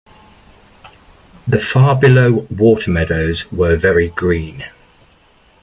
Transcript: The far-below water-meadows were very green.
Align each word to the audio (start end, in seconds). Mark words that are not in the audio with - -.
The 1.47 1.59
far-below 1.59 2.47
water-meadows 2.49 3.51
were 3.51 3.75
very 3.77 4.09
green. 4.09 4.63